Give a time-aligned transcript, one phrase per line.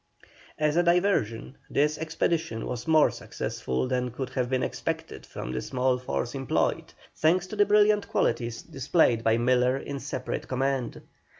[0.57, 5.61] As a diversion this expedition was more successful than could have been expected from the
[5.61, 11.03] small force employed, thanks to the brilliant qualities displayed by Miller in separate command.